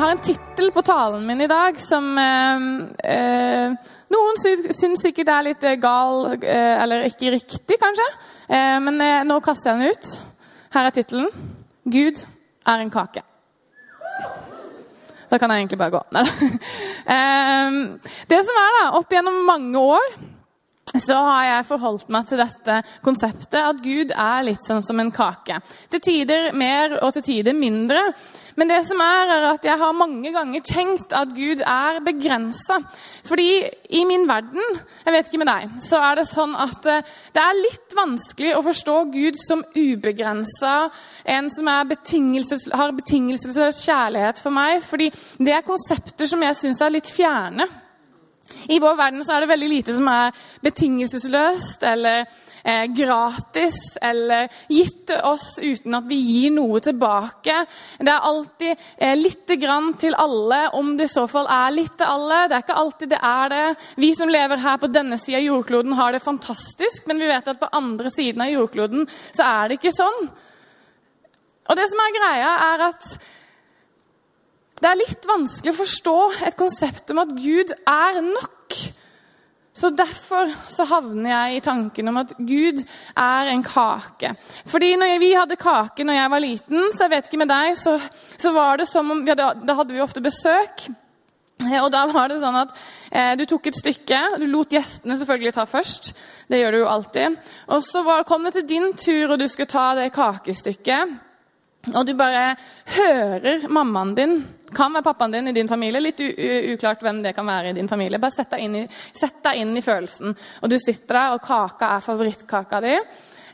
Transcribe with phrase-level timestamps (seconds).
[0.00, 2.62] Jeg har en tittel på talen min i dag som eh,
[3.04, 3.74] eh,
[4.14, 8.06] Noen sy- syns sikkert er litt eh, gal, eh, eller ikke riktig, kanskje.
[8.48, 10.14] Eh, men eh, nå kaster jeg den ut.
[10.72, 11.28] Her er tittelen.
[11.84, 12.22] 'Gud
[12.64, 13.26] er en kake'.
[15.28, 16.02] Da kan jeg egentlig bare gå.
[16.16, 16.24] Nei.
[17.10, 17.76] Eh,
[18.30, 20.12] det som er da, Opp gjennom mange år
[20.98, 25.12] så har jeg forholdt meg til dette konseptet at Gud er litt sånn som en
[25.14, 25.60] kake.
[25.92, 28.00] Til tider mer og til tider mindre.
[28.58, 32.80] Men det som er, er at jeg har mange ganger tenkt at Gud er begrensa.
[33.28, 33.62] Fordi
[33.94, 37.44] i min verden, jeg vet ikke med deg, så er det sånn at eh, det
[37.44, 40.74] er litt vanskelig å forstå Gud som ubegrensa,
[41.24, 44.82] en som betingelses, har betingelsesløs kjærlighet for meg.
[44.82, 47.68] Fordi det er konsepter som jeg syns er litt fjerne.
[48.68, 52.24] I vår verden så er det veldig lite som er betingelsesløst eller
[52.62, 57.64] eh, gratis eller gitt oss uten at vi gir noe tilbake.
[57.98, 61.96] Det er alltid eh, lite grann til alle, om det i så fall er litt
[61.98, 62.44] til alle.
[62.48, 63.64] Det er ikke alltid det er det.
[64.04, 67.50] Vi som lever her på denne sida av jordkloden, har det fantastisk, men vi vet
[67.50, 70.30] at på andre siden av jordkloden så er det ikke sånn.
[71.70, 73.12] Og det som er greia, er at
[74.80, 76.16] det er litt vanskelig å forstå
[76.48, 78.76] et konsept om at Gud er nok.
[79.80, 82.80] Så Derfor så havner jeg i tanken om at Gud
[83.16, 84.32] er en kake.
[84.68, 87.76] Fordi når vi hadde kake når jeg var liten, så jeg vet ikke med deg,
[87.78, 87.94] så,
[88.40, 90.88] så var det som om hadde, Da hadde vi ofte besøk.
[91.68, 92.74] Eh, Og da var det sånn at
[93.12, 96.12] eh, Du tok et stykke, du lot gjestene selvfølgelig ta først.
[96.50, 97.40] Det gjør du jo alltid.
[97.70, 101.18] Og så var, kom det til din tur, og du skulle ta det kakestykket.
[101.88, 102.54] Og du bare
[102.96, 104.34] hører mammaen din
[104.76, 105.98] Kan være pappaen din i din familie.
[105.98, 108.20] Litt uklart hvem det kan være i din familie.
[108.22, 108.82] Bare sett deg, inn i,
[109.18, 110.36] deg inn i følelsen.
[110.62, 112.92] Og du sitter der, og kaka er favorittkaka di.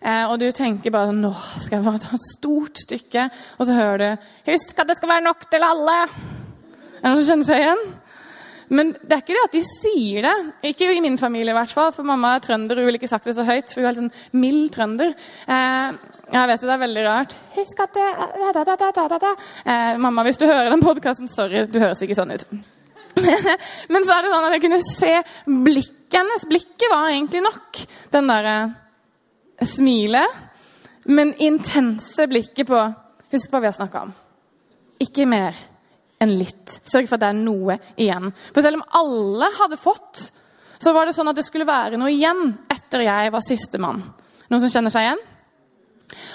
[0.03, 3.31] Eh, og du tenker bare Nå skal jeg bare ta et stort stykke.
[3.56, 5.97] Og så hører du Husk at det skal være nok til alle!
[6.04, 7.82] Er det noen som kjenner seg igjen?
[8.76, 10.36] Men det er ikke det at de sier det.
[10.75, 11.92] Ikke i min familie, i hvert fall.
[11.97, 13.70] For mamma er trønder, hun ville ikke sagt det så høyt.
[13.70, 15.16] For hun er litt sånn mild trønder.
[15.48, 17.37] Eh, jeg vet det, det er veldig rart.
[17.54, 18.00] Husk at du
[18.56, 19.34] da, da, da.
[19.62, 22.48] Eh, Mamma, hvis du hører den podkasten, sorry, du høres ikke sånn ut.
[23.92, 25.12] Men så er det sånn at jeg kunne se
[25.47, 26.48] blikket hennes.
[26.50, 27.81] Blikket var egentlig nok.
[28.12, 28.56] Den derre
[29.66, 30.42] smilet.
[31.06, 32.84] Men intense blikket på
[33.34, 34.12] Husk hva vi har snakka om.
[35.03, 35.56] Ikke mer
[36.22, 36.78] enn litt.
[36.86, 38.31] Sørg for at det er noe igjen.
[38.54, 40.28] For selv om alle hadde fått,
[40.78, 44.04] så var det sånn at det skulle være noe igjen etter jeg var sistemann.
[44.47, 45.25] Noen som kjenner seg igjen?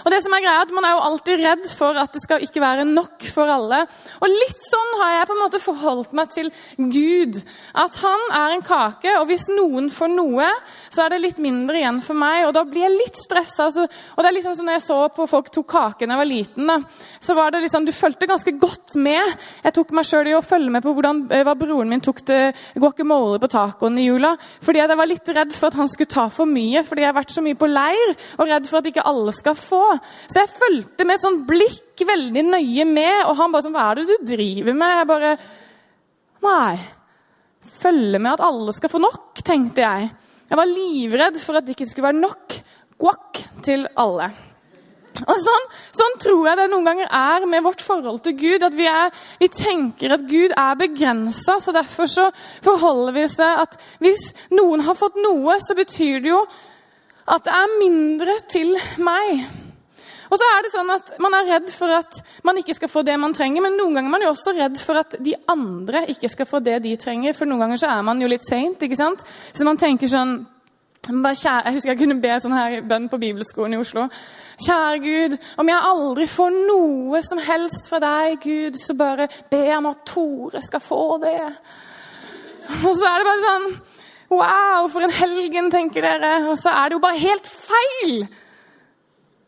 [0.04, 2.44] Og det som er greia, at Man er jo alltid redd for at det skal
[2.44, 3.84] ikke være nok for alle.
[4.20, 7.40] Og litt sånn har jeg på en måte forholdt meg til Gud.
[7.78, 10.48] At han er en kake, og hvis noen får noe,
[10.90, 12.48] så er det litt mindre igjen for meg.
[12.48, 13.70] Og da blir jeg litt stressa.
[13.70, 16.28] Altså, og det er liksom sånn jeg så på folk tok kake da jeg var
[16.28, 16.78] liten, da,
[17.24, 19.36] så var det liksom, du fulgte ganske godt med.
[19.64, 22.24] Jeg tok meg sjøl i å følge med på hvordan, eh, hva broren min tok
[22.28, 24.34] til guacamole på tacoen i jula.
[24.64, 27.20] Fordi jeg var litt redd for at han skulle ta for mye, fordi jeg har
[27.20, 29.84] vært så mye på leir og redd for at ikke alle skal få.
[30.28, 33.90] Så jeg fulgte med et sånt blikk veldig nøye med, og han bare sånn Hva
[33.92, 34.98] er det du driver med?
[35.00, 35.36] Jeg bare
[36.42, 36.76] Nei.
[37.62, 40.08] Følge med at alle skal få nok, tenkte jeg.
[40.50, 42.56] Jeg var livredd for at det ikke skulle være nok
[43.02, 44.32] guac til alle.
[45.22, 48.66] Og sånn, sånn tror jeg det noen ganger er med vårt forhold til Gud.
[48.66, 49.12] At vi, er,
[49.42, 51.60] vi tenker at Gud er begrensa.
[51.62, 52.28] Så derfor så
[52.66, 54.24] forholder vi oss til at hvis
[54.56, 56.42] noen har fått noe, så betyr det jo
[57.32, 59.46] at det er mindre til meg.
[60.32, 63.04] Og så er det sånn at Man er redd for at man ikke skal få
[63.08, 66.06] det man trenger, men noen ganger er man jo også redd for at de andre
[66.14, 67.36] ikke skal få det de trenger.
[67.36, 68.82] For noen ganger så er man jo litt seint.
[68.82, 70.42] Så man tenker sånn
[71.02, 74.06] Jeg husker jeg kunne be sånn her bønn på bibelskolen i Oslo.
[74.62, 79.64] Kjære Gud, om jeg aldri får noe som helst fra deg, Gud, så bare be
[79.76, 81.42] om at Tore skal få det.
[82.86, 83.68] Og så er det bare sånn
[84.32, 86.38] Wow, for en helgen, tenker dere.
[86.48, 88.24] Og så er det jo bare helt feil.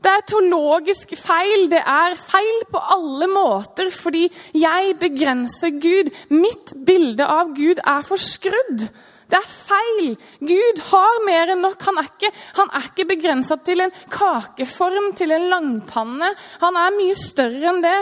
[0.03, 1.69] Det er teologisk feil.
[1.71, 4.25] Det er feil på alle måter fordi
[4.59, 6.11] jeg begrenser Gud.
[6.35, 8.83] Mitt bilde av Gud er forskrudd.
[9.31, 10.11] Det er feil.
[10.43, 11.79] Gud har mer enn nok.
[11.87, 16.33] Han er ikke, han ikke begrensa til en kakeform, til en langpanne.
[16.61, 17.97] Han er mye større enn det.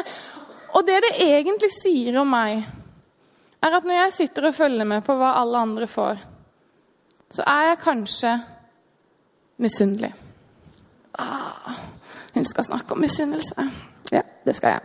[0.73, 2.65] Og det det egentlig sier om meg,
[3.61, 6.30] er at når jeg sitter og følger med på hva alle andre får,
[7.31, 8.33] så er jeg kanskje
[9.61, 10.13] misunnelig.
[11.19, 11.77] Ah,
[12.33, 13.69] hun skal snakke om misunnelse.
[14.11, 14.81] Ja, det skal jeg.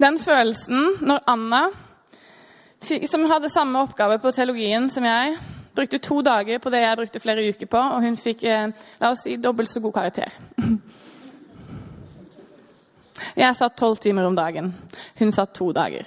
[0.00, 1.62] Den følelsen når Anna,
[3.10, 5.36] som hadde samme oppgave på teologien som jeg,
[5.74, 8.70] brukte to dager på det jeg brukte flere uker på, og hun fikk eh,
[9.00, 10.32] la oss si, dobbelt så god karakter.
[13.38, 14.72] Jeg satt tolv timer om dagen.
[15.18, 16.06] Hun satt to dager.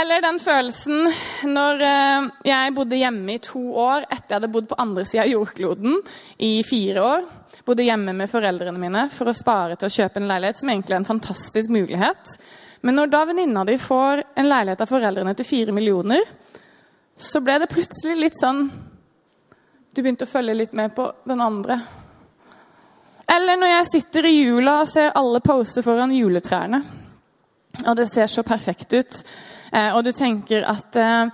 [0.00, 1.04] Eller den følelsen
[1.52, 5.26] når eh, jeg bodde hjemme i to år etter jeg hadde bodd på andre sida
[5.26, 5.98] av jordkloden
[6.40, 7.26] i fire år.
[7.66, 10.96] Bodde hjemme med foreldrene mine for å spare til å kjøpe en leilighet, som egentlig
[10.96, 12.32] er en fantastisk mulighet.
[12.82, 16.24] Men når da venninna di får en leilighet av foreldrene til fire millioner,
[17.14, 18.64] så ble det plutselig litt sånn
[19.92, 21.76] Du begynte å følge litt med på den andre.
[23.28, 26.80] Eller når jeg sitter i jula og ser alle poster foran juletrærne,
[27.84, 29.18] og det ser så perfekt ut.
[29.72, 31.30] Eh, og du tenker at eh,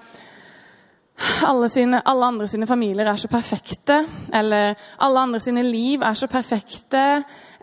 [1.49, 3.99] alle, sine, alle, andre sine familier er så perfekte,
[4.35, 7.05] eller alle andre sine liv er så perfekte,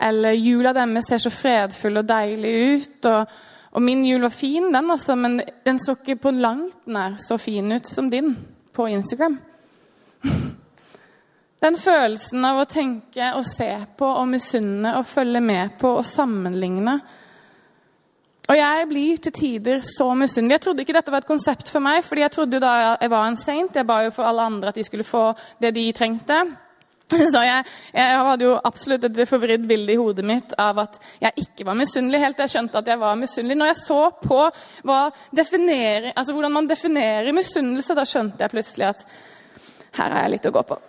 [0.02, 3.12] eller jula deres ser så fredfull og deilig ut.
[3.12, 3.38] Og,
[3.76, 7.40] og min jul var fin, den, altså, men den så ikke på langt nær så
[7.40, 8.36] fin ut som din
[8.76, 9.40] på Instagram.
[11.66, 16.06] Den følelsen av å tenke og se på og misunne og følge med på og
[16.06, 17.00] sammenligne
[18.46, 20.60] og jeg blir til tider så misunnelig.
[20.60, 23.26] Jeg trodde ikke dette var et konsept for meg, fordi jeg trodde da jeg var
[23.30, 23.76] en saint.
[23.76, 25.32] Jeg ba jo for alle andre at de skulle få
[25.62, 26.38] det de trengte.
[27.34, 31.46] Så jeg, jeg hadde jo absolutt et forvridd bilde i hodet mitt av at jeg
[31.46, 33.60] ikke var misunnelig, helt jeg skjønte at jeg var misunnelig.
[33.62, 34.40] Når jeg så på
[34.90, 39.08] altså hvordan man definerer misunnelse, da skjønte jeg plutselig at
[39.96, 40.82] her har jeg litt å gå på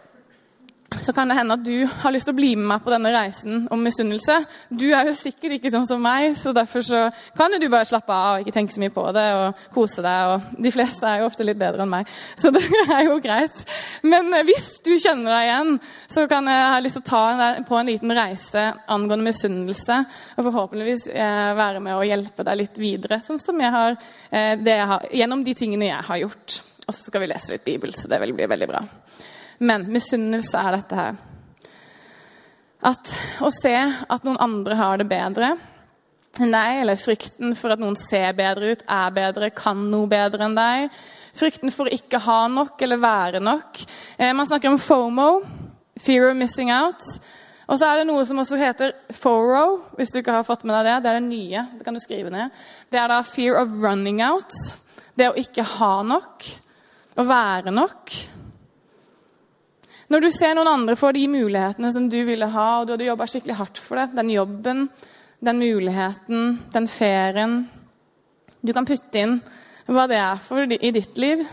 [1.02, 3.10] så kan det hende at du har lyst til å bli med meg på denne
[3.14, 4.38] reisen om misunnelse.
[4.69, 7.02] Du er jo sikkert ikke sånn som meg, så derfor så
[7.37, 10.04] kan jo du bare slappe av og ikke tenke så mye på det og kose
[10.04, 10.32] deg.
[10.32, 13.64] og De fleste er jo ofte litt bedre enn meg, så det er jo greit.
[14.06, 15.75] Men eh, hvis du kjenner deg igjen,
[16.12, 19.99] så kan jeg ha lyst til å ta deg på en liten reise angående misunnelse,
[20.37, 23.99] og forhåpentligvis eh, være med å hjelpe deg litt videre, sånn som jeg har,
[24.31, 26.60] eh, jeg har gjennom de tingene jeg har gjort.
[26.87, 28.84] Og så skal vi lese litt Bibel, så det vil bli veldig bra.
[29.58, 31.23] Men misunnelse er dette her.
[32.87, 35.55] At å se at noen andre har det bedre
[36.37, 40.56] deg, eller frykten for at noen ser bedre ut, er bedre, kan noe bedre enn
[40.56, 40.91] deg.
[41.37, 43.81] Frykten for å ikke ha nok eller være nok.
[44.19, 45.31] Eh, man snakker om FOMO,
[46.00, 47.02] fear of missing out.
[47.67, 50.76] Og så er det noe som også heter FORO, hvis du ikke har fått med
[50.76, 50.99] deg det.
[51.02, 51.64] Det er det nye.
[51.79, 52.55] Det kan du skrive ned.
[52.93, 54.55] Det er da fear of running out.
[55.19, 56.47] Det å ikke ha nok.
[57.17, 58.12] Å være nok.
[60.12, 63.08] Når du ser noen andre få de mulighetene som du ville ha, og du hadde
[63.08, 64.85] jobba skikkelig hardt for det, den jobben,
[65.43, 67.64] den muligheten, den ferien
[68.64, 69.41] Du kan putte inn
[69.87, 71.44] hva det er for i ditt liv.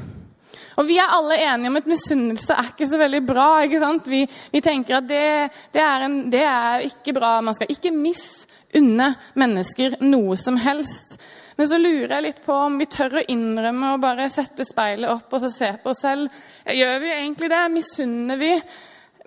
[0.80, 3.48] Og Vi er alle enige om at misunnelse er ikke så veldig bra.
[3.66, 4.08] ikke sant?
[4.10, 5.26] Vi, vi tenker at det,
[5.74, 7.36] det, er en, det, er ikke bra.
[7.46, 11.20] Man skal ikke misunne mennesker noe som helst.
[11.56, 15.12] Men så lurer jeg litt på om vi tør å innrømme og bare sette speilet
[15.12, 16.42] opp og så se på oss selv.
[16.66, 17.62] Gjør vi egentlig det?
[17.74, 18.50] Misunner vi?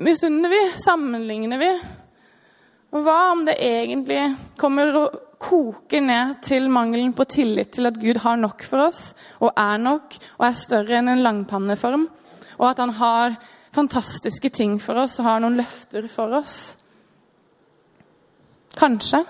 [0.02, 0.62] Misunner vi?
[0.82, 1.70] Sammenligner vi?
[2.96, 4.23] Og hva om det egentlig
[4.58, 9.11] kommer og koker ned til mangelen på tillit til at Gud har nok for oss,
[9.43, 12.06] og er nok, og er større enn en langpanneform,
[12.56, 13.36] og at han har
[13.77, 16.77] fantastiske ting for oss og har noen løfter for oss?
[18.77, 19.22] Kanskje.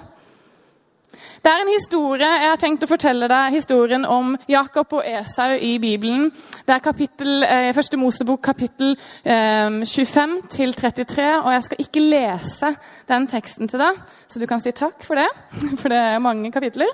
[1.43, 5.57] Det er en historie, Jeg har tenkt å fortelle deg historien om Jakob og Esau
[5.61, 6.31] i Bibelen.
[6.67, 11.27] Det er kapittel, eh, Første Mosebok kapittel eh, 25 til 33.
[11.43, 12.73] Og jeg skal ikke lese
[13.09, 15.29] den teksten til deg, så du kan si takk for det.
[15.81, 16.89] For det er mange kapitler.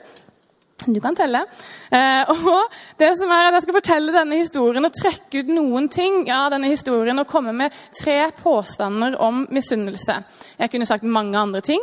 [0.86, 1.44] Du kan telle.
[1.90, 5.88] Eh, og det som er at Jeg skal fortelle denne historien og trekke ut noen
[5.88, 10.22] ting av denne historien og komme med tre påstander om misunnelse.
[10.58, 11.80] Jeg kunne sagt mange andre ting.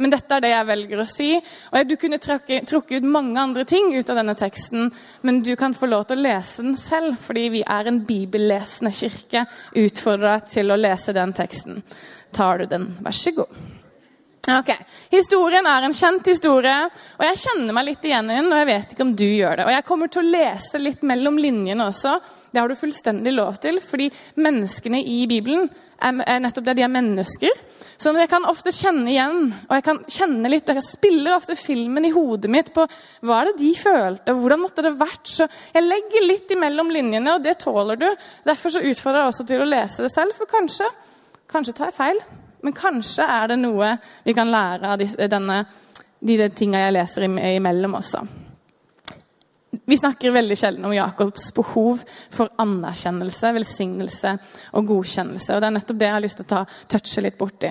[0.00, 1.30] Men dette er det jeg velger å si.
[1.70, 4.88] Og Du kunne trukket ut mange andre ting ut av denne teksten,
[5.22, 8.92] men du kan få lov til å lese den selv, fordi vi er en bibellesende
[8.96, 9.44] kirke.
[9.76, 11.82] Utfordra til å lese den teksten.
[12.32, 13.60] Tar du den, vær så god.
[14.48, 14.70] Ok,
[15.12, 16.76] Historien er en kjent historie,
[17.18, 18.48] og jeg kjenner meg litt igjen i den.
[18.48, 19.66] Og jeg vet ikke om du gjør det.
[19.68, 22.16] Og jeg kommer til å lese litt mellom linjene også.
[22.50, 24.08] Det har du fullstendig lov til, fordi
[24.40, 25.68] menneskene i Bibelen
[26.00, 26.78] er nettopp det.
[26.80, 27.60] De er mennesker.
[28.00, 32.06] Så jeg kan ofte kjenne igjen, og jeg kan kjenne litt, jeg spiller ofte filmen
[32.08, 32.86] i hodet mitt på
[33.28, 35.28] hva er det de følte, hvordan måtte det vært.
[35.28, 38.08] Så jeg legger litt imellom linjene, og det tåler du.
[38.48, 40.88] Derfor så utfordrer jeg også til å lese det selv, for kanskje,
[41.52, 42.22] kanskje tar jeg feil.
[42.64, 45.04] Men kanskje er det noe vi kan lære av
[45.36, 45.64] denne,
[46.24, 48.24] de, tinga jeg leser imellom også.
[49.70, 54.34] Vi snakker veldig sjelden om Jakobs behov for anerkjennelse, velsignelse
[54.74, 55.54] og godkjennelse.
[55.54, 57.70] og Det er nettopp det jeg har lyst til å ta touche litt borti.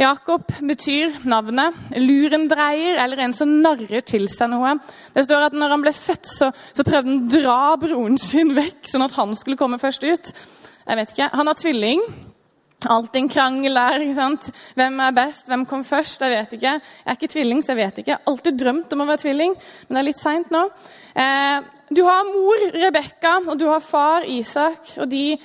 [0.00, 4.74] Jakob betyr navnet lurendreier, eller en som narrer til seg noe.
[5.14, 8.54] Det står at når han ble født, så, så prøvde han å dra broren sin
[8.56, 10.32] vekk, sånn at han skulle komme først ut.
[10.84, 11.30] Jeg vet ikke.
[11.38, 12.02] Han har tvilling.
[12.90, 14.04] Alltid en krangel der.
[14.04, 14.50] ikke sant?
[14.74, 15.48] Hvem er best?
[15.48, 16.22] Hvem kom først?
[16.22, 16.72] Jeg vet ikke.
[16.74, 18.10] Jeg er ikke tvilling, så jeg vet ikke.
[18.10, 19.54] Jeg har alltid drømt om å være tvilling,
[19.88, 20.64] men det er litt seint nå.
[21.14, 21.58] Eh,
[21.94, 24.96] du har mor Rebekka, og du har far Isak.
[24.98, 25.38] og de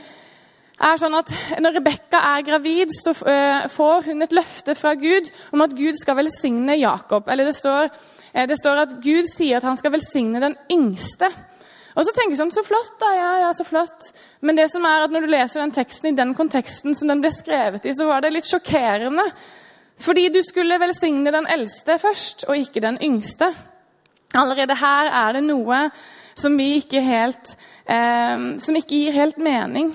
[0.80, 5.30] er sånn at Når Rebekka er gravid, så eh, får hun et løfte fra Gud
[5.54, 7.28] om at Gud skal velsigne Jakob.
[7.28, 7.90] Eller det står,
[8.34, 11.32] eh, det står at Gud sier at han skal velsigne den yngste.
[12.00, 13.10] Og så tenker vi sånn Så flott, da.
[13.18, 14.12] Ja, ja, så flott.
[14.40, 17.24] Men det som er at når du leser den teksten i den konteksten som den
[17.24, 19.26] ble skrevet i, så var det litt sjokkerende.
[20.00, 23.52] Fordi du skulle velsigne den eldste først, og ikke den yngste.
[24.40, 25.82] Allerede her er det noe
[26.40, 29.92] som, ikke helt, eh, som ikke gir helt mening.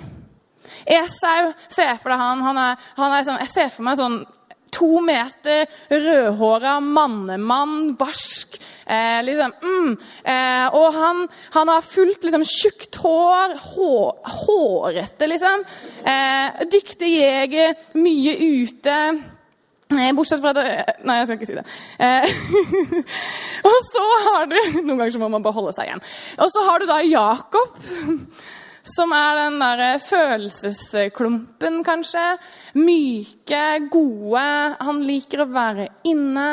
[0.85, 4.19] Esau, ser for deg han, han er, han er sånn, Jeg ser for meg sånn
[4.75, 8.59] to meter, rødhåra mannemann, barsk.
[8.87, 9.93] Eh, liksom, mm,
[10.29, 11.23] eh, og han,
[11.55, 14.11] han, har fullt liksom, tjukt hår, hår,
[14.45, 15.65] hårete, liksom.
[16.05, 18.99] Eh, dyktig jeger, mye ute.
[19.95, 20.65] Eh, bortsett fra det
[21.05, 21.65] Nei, jeg skal ikke si det.
[22.03, 22.27] Eh,
[23.71, 26.05] og så har du Noen ganger så må man bare holde seg igjen.
[26.41, 27.81] Og så har du da Jakob.
[28.85, 32.25] Som er den der følelsesklumpen, kanskje.
[32.77, 34.43] Myke, gode.
[34.85, 36.49] Han liker å være inne.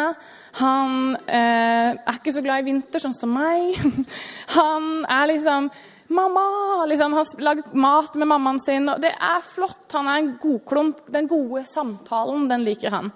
[0.62, 3.76] Han eh, er ikke så glad i vinter, sånn som meg.
[4.58, 5.72] Han er liksom
[6.12, 6.86] Mamma!
[6.92, 8.90] Liksom, han lager mat med mammaen sin.
[8.92, 9.86] og Det er flott.
[9.94, 11.06] Han er en godklump.
[11.08, 13.14] Den gode samtalen, den liker han.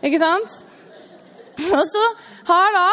[0.00, 0.54] Ikke sant?
[1.66, 2.04] Og så
[2.48, 2.86] har da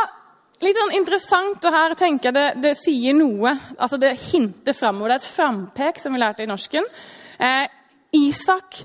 [0.64, 3.52] Litt sånn interessant, og her tenker jeg det, det sier noe.
[3.76, 5.12] altså Det hinter framover.
[5.12, 6.88] Det er et frampek, som vi lærte i norsken.
[7.40, 7.66] Eh,
[8.16, 8.80] Isak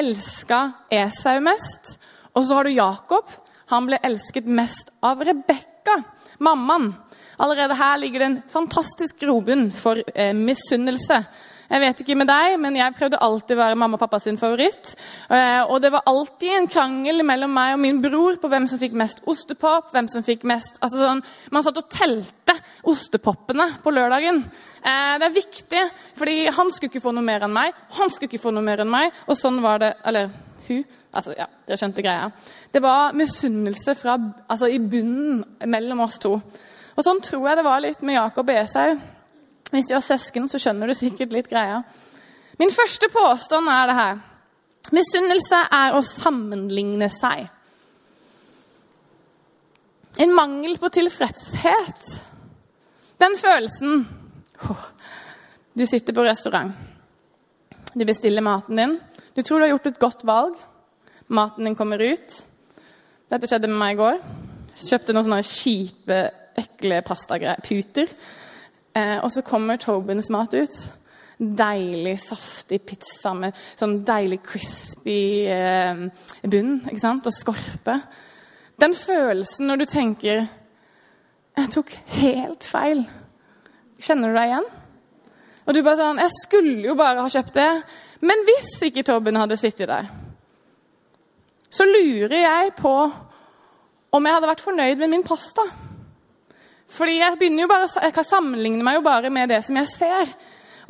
[0.00, 1.98] elska Esau mest.
[2.32, 3.28] Og så har du Jakob.
[3.74, 5.98] Han ble elsket mest av Rebekka,
[6.40, 6.94] mammaen.
[7.40, 11.20] Allerede her ligger det en fantastisk grobunn for eh, misunnelse.
[11.70, 14.38] Jeg vet ikke med deg, men jeg prøvde alltid å være mamma og pappa sin
[14.40, 14.90] favoritt.
[15.30, 18.80] Eh, og det var alltid en krangel mellom meg og min bror på hvem som
[18.80, 19.92] fikk mest ostepop.
[19.94, 20.80] hvem som fikk mest...
[20.82, 21.22] Altså sånn,
[21.54, 22.56] Man satt og telte
[22.90, 24.42] ostepoppene på lørdagen.
[24.82, 25.84] Eh, det er viktig,
[26.18, 28.82] fordi han skulle ikke få noe mer enn meg, han skulle ikke få noe mer
[28.82, 29.14] enn meg.
[29.30, 30.34] Og sånn var det Eller
[30.66, 30.82] hun.
[31.14, 32.32] Altså, ja, Dere skjønte greia.
[32.72, 36.34] Det var misunnelse altså, i bunnen mellom oss to.
[36.96, 38.98] Og Sånn tror jeg det var litt med Jakob Esau.
[39.70, 41.82] Hvis du har søsken, så skjønner du sikkert litt greia.
[42.58, 44.20] Min første påstand er det her.
[44.96, 47.46] Misunnelse er å sammenligne seg.
[50.20, 52.08] En mangel på tilfredshet.
[53.20, 54.02] Den følelsen
[54.66, 54.86] oh,
[55.76, 56.74] Du sitter på restaurant.
[57.94, 58.98] Du bestiller maten din.
[59.34, 60.58] Du tror du har gjort et godt valg.
[61.30, 62.40] Maten din kommer ut.
[63.30, 64.20] Dette skjedde med meg i går.
[64.80, 66.20] Jeg kjøpte noen sånne kjipe,
[66.58, 68.10] ekle puter.
[68.94, 70.80] Eh, og så kommer Tobins mat ut.
[71.40, 76.02] Deilig, saftig pizza med sånn deilig crispy eh,
[76.42, 77.28] bunn ikke sant?
[77.30, 77.96] og skorpe.
[78.80, 80.48] Den følelsen når du tenker
[81.56, 81.90] 'Jeg tok
[82.22, 83.08] helt feil'.
[84.00, 84.68] Kjenner du deg igjen?
[85.66, 87.82] Og du bare sånn 'Jeg skulle jo bare ha kjøpt det'.
[88.20, 90.08] Men hvis ikke Tobin hadde sittet der,
[91.70, 93.12] så lurer jeg på
[94.12, 95.62] om jeg hadde vært fornøyd med min pasta.
[96.90, 97.38] Fordi jeg,
[97.70, 100.32] bare, jeg kan sammenligne meg jo bare med det som jeg ser.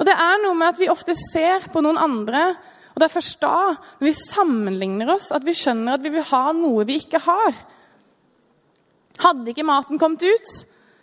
[0.01, 2.55] Og det er noe med at vi ofte ser på noen andre,
[2.91, 6.27] og det er først da, når vi sammenligner oss, at vi skjønner at vi vil
[6.33, 7.61] ha noe vi ikke har.
[9.21, 10.51] Hadde ikke maten kommet ut,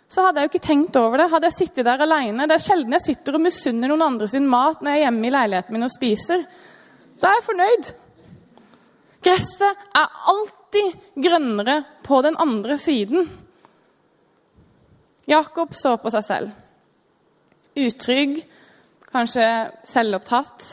[0.08, 1.28] så hadde jeg jo ikke tenkt over det.
[1.30, 2.46] Hadde jeg sittet der alene.
[2.48, 5.28] Det er sjelden jeg sitter og misunner noen andre sin mat når jeg er hjemme
[5.28, 6.44] i leiligheten min og spiser.
[7.20, 7.90] Da er jeg fornøyd.
[9.28, 13.28] Gresset er alltid grønnere på den andre siden.
[15.28, 16.52] Jakob så på seg selv.
[17.78, 18.40] Utrygg,
[19.12, 19.46] kanskje
[19.86, 20.68] selvopptatt.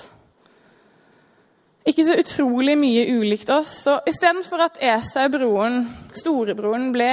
[1.85, 3.75] Ikke så utrolig mye ulikt oss.
[3.85, 5.83] Så istedenfor at Esau, broren,
[6.17, 7.11] storebroren, ble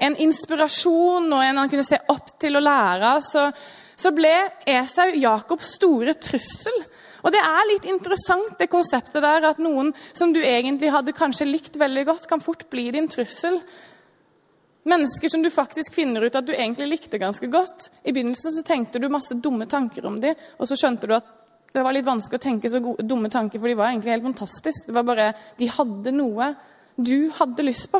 [0.00, 3.50] en inspirasjon og en han kunne se opp til og lære av, så,
[3.96, 4.32] så ble
[4.70, 6.78] Esau Jakobs store trussel.
[7.24, 11.48] Og det er litt interessant, det konseptet der, at noen som du egentlig hadde kanskje
[11.48, 13.60] likt veldig godt, kan fort bli din trussel.
[14.84, 17.88] Mennesker som du faktisk finner ut at du egentlig likte ganske godt.
[18.04, 21.30] I begynnelsen så tenkte du masse dumme tanker om dem, og så skjønte du at
[21.74, 24.28] det var litt vanskelig å tenke så gode, dumme tanker, for de var egentlig helt
[24.28, 24.86] fantastiske.
[24.90, 26.52] Det var bare De hadde noe
[26.94, 27.98] du hadde lyst på.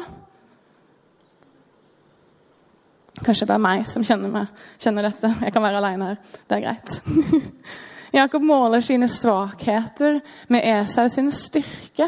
[3.25, 5.31] Kanskje det bare meg som kjenner, meg, kjenner dette.
[5.43, 6.21] Jeg kan være aleine her.
[6.47, 7.51] Det er greit.
[8.21, 10.21] Jakob måler sine svakheter
[10.53, 12.07] med Esau sin styrke.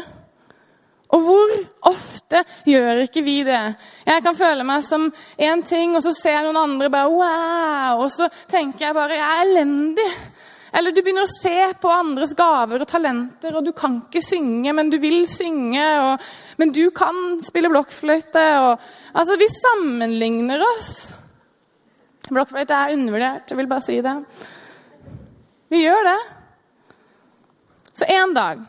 [1.15, 1.53] Og hvor
[1.87, 3.61] ofte gjør ikke vi det?
[4.07, 5.07] Jeg kan føle meg som
[5.39, 8.03] én ting, og så ser jeg noen andre bare wow!
[8.03, 10.09] Og så tenker jeg bare jeg er elendig.
[10.75, 14.73] Eller du begynner å se på andres gaver og talenter, og du kan ikke synge,
[14.75, 15.85] men du vil synge.
[16.03, 16.27] Og,
[16.59, 18.45] men du kan spille blokkfløyte.
[18.65, 20.91] Og, altså, vi sammenligner oss.
[22.27, 24.17] Blokkfløyte er undervurdert, jeg vil bare si det.
[25.71, 26.19] Vi gjør det.
[27.97, 28.59] Så en dag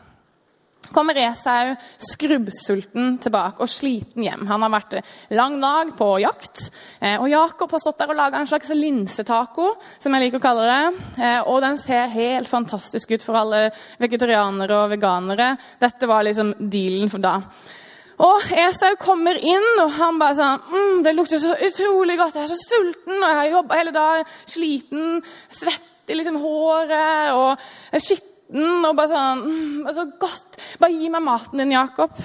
[0.93, 1.73] kommer Esau
[2.09, 4.45] skrubbsulten tilbake og sliten hjem.
[4.49, 4.97] Han har vært
[5.35, 6.69] lang dag på jakt.
[6.99, 10.45] Eh, og Jakob har stått der og laga en slags linsetaco, som jeg liker å
[10.47, 11.03] kalle det.
[11.23, 13.67] Eh, og den ser helt fantastisk ut for alle
[14.01, 15.53] vegetarianere og veganere.
[15.81, 17.37] Dette var liksom dealen for da.
[18.19, 22.35] Og Esau kommer inn, og han bare sånn mm, 'Det lukter så utrolig godt.
[22.35, 24.33] Jeg er så sulten, og jeg har jobba hele dagen.
[24.45, 30.57] Sliten, svett i liksom håret og skitten og bare sånn mm, Så godt.
[30.81, 32.15] Bare gi meg maten din, Jakob.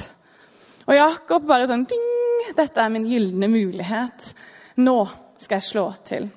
[0.84, 2.10] Og Jakob bare sånn ding,
[2.56, 4.32] Dette er min gylne mulighet.
[4.84, 4.98] Nå
[5.40, 6.28] skal jeg slå til.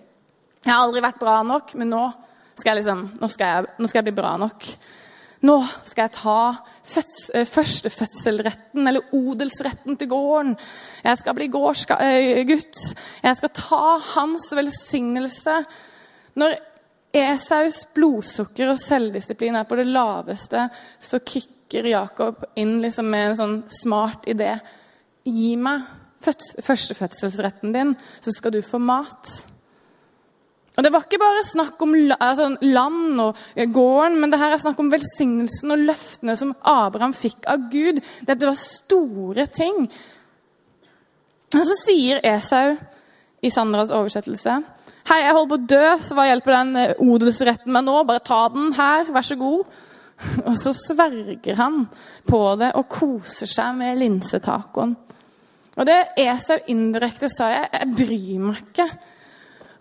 [0.64, 2.06] Jeg har aldri vært bra nok, men nå
[2.58, 4.68] skal jeg, liksom, nå skal jeg, nå skal jeg bli bra nok.
[5.48, 6.38] Nå skal jeg ta
[6.88, 10.56] føds, eh, førstefødselretten, eller odelsretten til gården.
[11.06, 12.80] Jeg skal bli gårdsgutt.
[13.24, 13.84] Jeg skal ta
[14.16, 15.60] hans velsignelse.
[16.42, 16.58] Når
[17.22, 20.68] Esaus blodsukker og selvdisiplin er på det laveste,
[21.00, 24.56] så kicker Jakob inn liksom med en sånn smart idé.
[25.28, 25.86] Gi meg
[26.24, 27.94] førstefødselsretten din,
[28.24, 29.34] så skal du få mat.
[30.78, 33.38] Og Det var ikke bare snakk om altså, land og
[33.74, 38.02] gården, men det her er snakk om velsignelsen og løftene som Abraham fikk av Gud.
[38.28, 39.88] Dette var store ting.
[41.56, 42.76] Og Så sier Esau
[43.42, 44.60] i Sandras oversettelse
[45.08, 47.94] Hei, jeg holder på å dø, så hva hjelper den eh, odelsretten meg nå?
[48.04, 49.78] Bare ta den her, vær så god.
[50.50, 51.86] Og så sverger han
[52.28, 54.98] på det og koser seg med linsetacoen.
[55.78, 58.90] Og det Esau indirekte sa jeg, jeg bryr meg ikke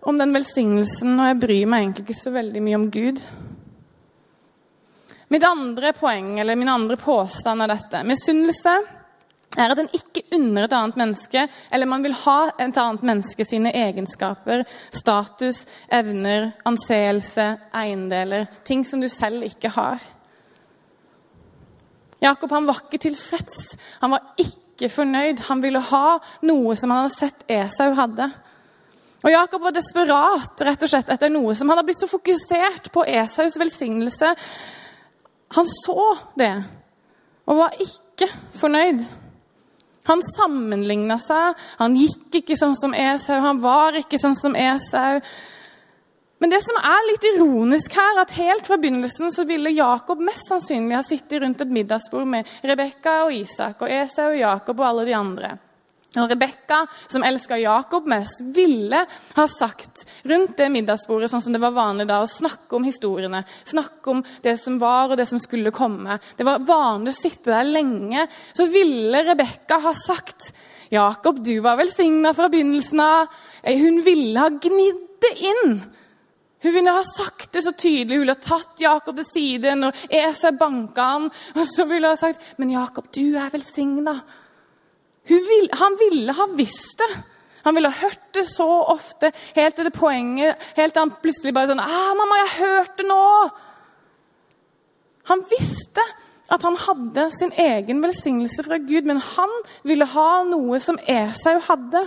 [0.07, 3.19] om den velsignelsen, og jeg bryr meg egentlig ikke så veldig mye om Gud.
[5.35, 8.05] Mitt andre poeng, eller Min andre påstand er dette.
[8.07, 8.77] Misunnelse
[9.57, 13.45] er at en ikke unner et annet menneske, eller man vil ha et annet menneske
[13.47, 18.47] sine egenskaper, status, evner, anseelse, eiendeler.
[18.67, 20.03] Ting som du selv ikke har.
[22.21, 23.75] Jakob han var ikke tilfreds.
[24.01, 25.43] Han var ikke fornøyd.
[25.49, 28.29] Han ville ha noe som han hadde sett Esau hadde.
[29.25, 32.91] Og Jakob var desperat rett og slett etter noe som han hadde blitt så fokusert
[32.93, 34.33] på Esaus velsignelse.
[35.57, 36.53] Han så det
[37.47, 38.27] og var ikke
[38.59, 39.05] fornøyd.
[40.07, 41.59] Han sammenligna seg.
[41.81, 45.21] Han gikk ikke sånn som Esau, han var ikke sånn som Esau.
[46.37, 50.51] Men det som er litt ironisk her, at helt fra begynnelsen så ville Jakob mest
[50.51, 54.89] sannsynlig ha sittet rundt et middagsbord med Rebekka og Isak og Esau og Jakob og
[54.91, 55.55] alle de andre.
[56.15, 59.01] Og Rebekka, som elska Jakob mest, ville
[59.35, 63.43] ha sagt rundt det middagsbordet sånn som det var vanlig da, å snakke om historiene,
[63.67, 66.15] snakke om det som var og det som skulle komme.
[66.39, 68.23] Det var vanlig å sitte der lenge.
[68.55, 70.53] Så ville Rebekka ha sagt
[70.95, 73.37] Jakob, du var velsigna fra begynnelsen av.
[73.67, 75.77] Hun ville ha gnidd det inn.
[76.63, 78.15] Hun ville ha sagt det så tydelig.
[78.15, 81.31] Hun ville ha tatt Jakob til side når Esau banka han.
[81.57, 84.21] Og så ville hun ha sagt, 'Men Jakob, du er velsigna.'
[85.27, 87.09] Vil, han ville ha visst det.
[87.65, 91.51] Han ville ha hørt det så ofte, helt til det poenget Helt til han plutselig
[91.51, 93.49] bare sånn ah, 'Mamma, jeg hørte det nå!'
[95.27, 96.05] Han visste
[96.47, 99.51] at han hadde sin egen velsignelse fra Gud, men han
[99.83, 102.05] ville ha noe som Esau hadde.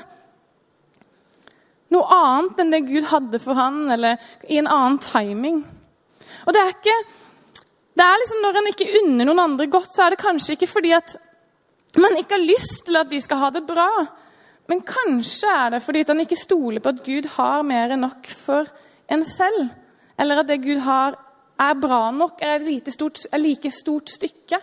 [1.93, 4.17] Noe annet enn det Gud hadde for han, eller
[4.49, 5.61] i en annen timing.
[6.47, 6.97] Og det er ikke
[7.99, 10.71] det er liksom Når en ikke unner noen andre godt, så er det kanskje ikke
[10.71, 11.19] fordi at
[11.99, 13.91] man ikke har lyst til at de skal ha det bra.
[14.71, 18.29] Men kanskje er det fordi han ikke stoler på at Gud har mer enn nok
[18.31, 18.69] for
[19.11, 19.73] en selv.
[20.21, 21.17] Eller at det Gud har,
[21.59, 24.61] er bra nok, er et stort, er like stort stykke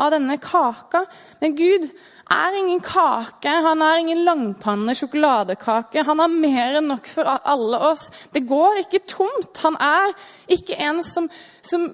[0.00, 1.04] av denne kaka.
[1.42, 1.84] Men Gud
[2.32, 6.06] er ingen kake, han er ingen langpanne sjokoladekake.
[6.08, 8.08] Han har mer enn nok for alle oss.
[8.32, 9.60] Det går ikke tomt.
[9.66, 10.16] Han er
[10.56, 11.28] ikke en som,
[11.60, 11.90] som,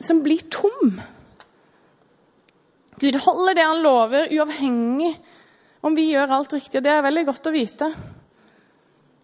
[0.00, 0.98] som blir tom.
[3.00, 5.14] Gud holder det han lover, uavhengig
[5.80, 6.80] om vi gjør alt riktig.
[6.80, 7.88] og Det er veldig godt å vite.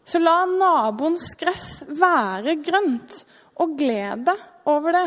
[0.06, 3.24] Så la naboens gress være grønt,
[3.60, 5.06] og gled deg over det.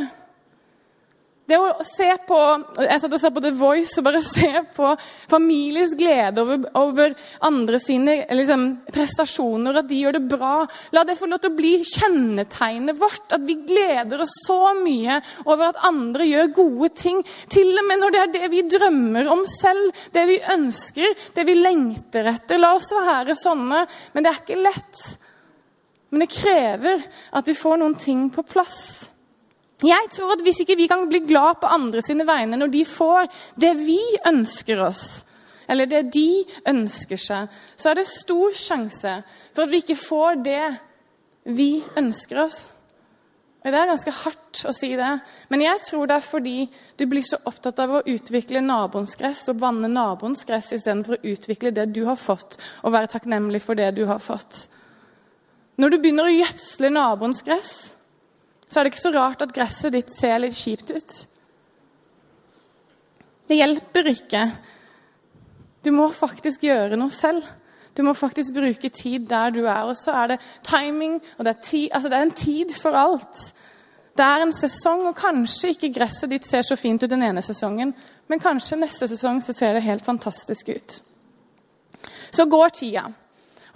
[1.49, 2.37] Det å se på
[2.77, 4.91] jeg satt og så på The Voice og bare se på
[5.31, 10.53] families glede over, over andre sine liksom, prestasjoner, at de gjør det bra.
[10.93, 13.25] La det få lov til å bli kjennetegnet vårt.
[13.33, 17.23] At vi gleder oss så mye over at andre gjør gode ting.
[17.49, 21.47] Til og med når det er det vi drømmer om selv, det vi ønsker, det
[21.49, 22.61] vi lengter etter.
[22.61, 25.05] La oss være sånne, men det er ikke lett.
[26.09, 27.07] Men det krever
[27.37, 29.09] at vi får noen ting på plass.
[29.83, 32.85] Jeg tror at Hvis ikke vi kan bli glad på andre sine vegne når de
[32.85, 35.23] får det vi ønsker oss,
[35.69, 39.13] eller det de ønsker seg, så er det stor sjanse
[39.53, 40.65] for at vi ikke får det
[41.55, 42.67] vi ønsker oss.
[43.59, 45.09] Og Det er ganske hardt å si det,
[45.51, 46.57] men jeg tror det er fordi
[46.97, 51.33] du blir så opptatt av å utvikle naboens gress og vanne naboens gress istedenfor å
[51.33, 54.69] utvikle det du har fått, og være takknemlig for det du har fått.
[55.79, 57.73] Når du begynner å gjødsle naboens gress,
[58.69, 61.15] så er det ikke så rart at gresset ditt ser litt kjipt ut.
[63.49, 64.43] Det hjelper ikke.
[65.81, 67.47] Du må faktisk gjøre noe selv.
[67.97, 69.89] Du må faktisk bruke tid der du er.
[69.89, 72.95] Og så er det timing, og det er, ti, altså det er en tid for
[72.95, 73.41] alt.
[74.19, 77.41] Det er en sesong, og kanskje ikke gresset ditt ser så fint ut den ene
[77.45, 77.93] sesongen,
[78.27, 80.99] men kanskje neste sesong så ser det helt fantastisk ut.
[82.29, 83.07] Så går tida.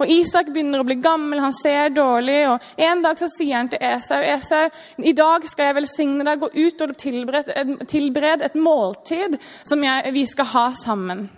[0.00, 2.40] Og Isak begynner å bli gammel, han ser dårlig.
[2.50, 4.66] og En dag så sier han til Esau Esau,
[4.98, 10.26] i dag skal jeg velsigne deg, gå ut og tilbered et måltid som jeg, vi
[10.28, 11.28] skal ha sammen.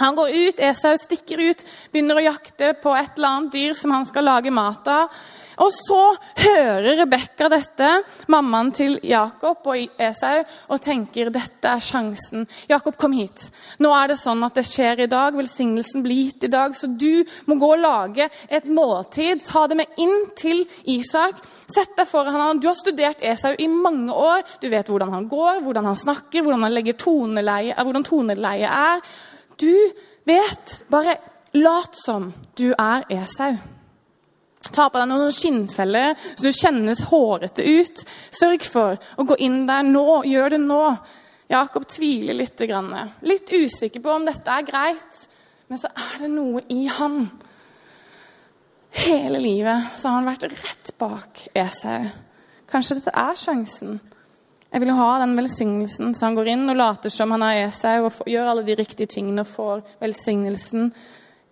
[0.00, 3.92] Han går ut, Esau stikker ut, begynner å jakte på et eller annet dyr som
[3.92, 5.10] han skal lage mat av.
[5.60, 5.98] Og så
[6.40, 7.90] hører Rebekka dette,
[8.32, 12.46] mammaen til Jakob og Esau, og tenker dette er sjansen.
[12.70, 13.44] Jakob, kom hit.
[13.84, 15.36] Nå er det sånn at det skjer i dag.
[15.36, 16.72] Velsignelsen blir gitt i dag.
[16.78, 19.44] Så du må gå og lage et måltid.
[19.44, 21.44] Ta det med inn til Isak.
[21.68, 22.62] Sett deg foran han.
[22.62, 24.40] Du har studert Esau i mange år.
[24.64, 29.04] Du vet hvordan han går, hvordan han snakker, hvordan han legger toneleie, hvordan toneleie er.
[29.62, 29.92] Du
[30.28, 30.82] vet.
[30.90, 31.16] Bare
[31.56, 33.56] lat som du er Esau.
[34.62, 38.04] Ta på deg noen skinnfeller så du kjennes hårete ut.
[38.30, 40.22] Sørg for å gå inn der nå.
[40.28, 40.82] Gjør det nå.
[41.52, 42.62] Jakob tviler litt.
[43.26, 45.24] Litt usikker på om dette er greit,
[45.68, 47.26] men så er det noe i han.
[48.92, 52.08] Hele livet så har han vært rett bak Esau.
[52.72, 54.00] Kanskje dette er sjansen
[54.72, 58.06] jeg vil ha den velsignelsen, så han går inn og later som han er Esau
[58.06, 60.88] og gjør alle de riktige tingene og får velsignelsen.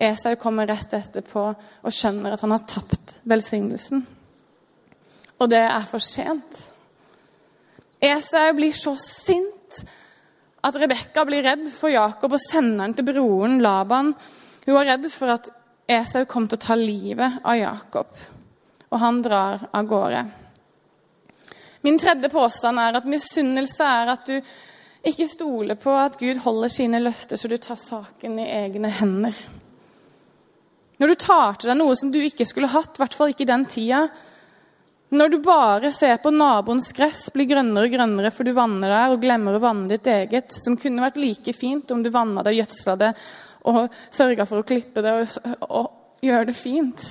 [0.01, 4.07] Esau kommer rett etterpå og skjønner at han har tapt velsignelsen.
[5.37, 6.65] Og det er for sent.
[8.01, 9.85] Esau blir så sint
[10.65, 14.15] at Rebekka blir redd for Jakob og sender han til broren Laban.
[14.65, 15.53] Hun var redd for at
[15.91, 18.13] Esau kom til å ta livet av Jakob,
[18.89, 20.29] og han drar av gårde.
[21.81, 24.53] Min tredje påstand er at misunnelse er at du
[25.11, 29.37] ikke stoler på at Gud holder sine løfter, så du tar saken i egne hender.
[31.01, 33.47] Når du tar til deg noe som du ikke skulle hatt, i hvert fall ikke
[33.47, 34.03] i den tida.
[35.11, 39.15] Når du bare ser på naboens gress bli grønnere og grønnere for du vanner der
[39.15, 42.59] og glemmer å vanne ditt eget, som kunne vært like fint om du vanna det,
[42.61, 43.11] gjødsla det
[43.71, 47.09] og sørga for å klippe det og, og gjøre det fint.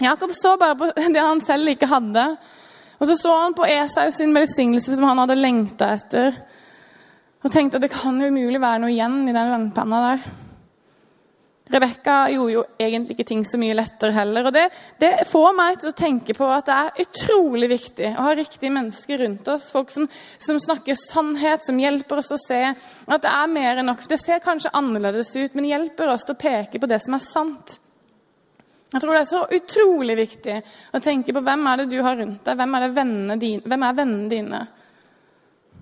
[0.00, 2.26] Jakob så bare på det han selv ikke hadde.
[3.00, 6.36] Og så så han på Esau sin velsignelse som han hadde lengta etter.
[7.40, 10.30] Og tenkte at det kan jo umulig være noe igjen i den langpanna der.
[11.70, 14.48] Rebekka gjorde jo egentlig ikke ting så mye lettere heller.
[14.48, 14.64] og det,
[14.98, 18.74] det, får meg til å tenke på at det er utrolig viktig å ha riktige
[18.74, 19.68] mennesker rundt oss.
[19.70, 20.08] Folk som,
[20.42, 24.02] som snakker sannhet, som hjelper oss å se at det er mer enn nok.
[24.02, 27.24] Det ser kanskje annerledes ut, men hjelper oss til å peke på det som er
[27.24, 27.78] sant.
[28.90, 30.54] Jeg tror det er så utrolig viktig
[30.96, 32.58] å tenke på hvem er det du har rundt deg.
[32.58, 34.62] Hvem er, vennene dine, hvem er vennene dine?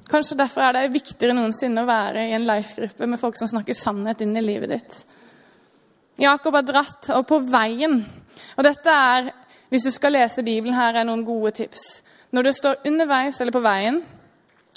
[0.08, 3.76] Kanskje derfor er det viktigere noensinne å være i en life-gruppe med folk som snakker
[3.76, 4.98] sannhet inn i livet ditt.
[6.20, 8.00] Jakob har dratt, og på veien
[8.58, 9.28] Og dette er,
[9.70, 12.02] hvis du skal lese Bibelen, her er noen gode tips.
[12.30, 13.98] Når du står underveis eller på veien,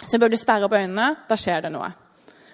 [0.01, 1.11] så bør du sperre opp øynene.
[1.29, 1.91] Da skjer det noe.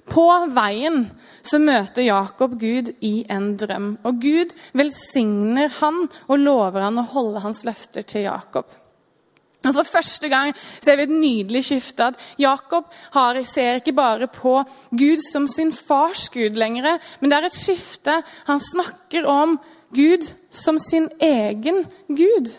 [0.07, 1.09] På veien
[1.45, 3.93] så møter Jakob Gud i en drøm.
[4.07, 8.69] Og Gud velsigner han og lover han å holde hans løfter til Jakob.
[9.65, 12.11] Og For første gang ser vi et nydelig skifte.
[12.11, 17.39] At Jakob har, ser ikke bare på Gud som sin fars Gud lenger, men det
[17.39, 18.21] er et skifte.
[18.47, 19.57] Han snakker om
[19.95, 22.53] Gud som sin egen Gud.